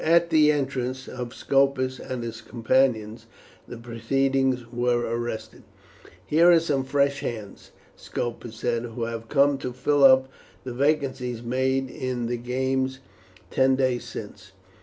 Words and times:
At 0.03 0.31
the 0.31 0.51
entrance 0.51 1.07
of 1.07 1.31
Scopus 1.31 1.99
and 1.99 2.23
his 2.23 2.41
companions 2.41 3.27
the 3.67 3.77
proceedings 3.77 4.65
were 4.73 4.97
arrested. 5.05 5.61
"Here 6.25 6.49
are 6.49 6.59
some 6.59 6.83
fresh 6.85 7.19
hands," 7.19 7.69
Scopus 7.95 8.55
said, 8.55 8.81
"who 8.85 9.03
have 9.03 9.29
come 9.29 9.59
to 9.59 9.71
fill 9.71 10.03
up 10.03 10.27
the 10.63 10.73
vacancies 10.73 11.43
made 11.43 11.91
in 11.91 12.25
the 12.25 12.37
games 12.37 12.97
ten 13.51 13.75
days 13.75 14.03
since. 14.03 14.53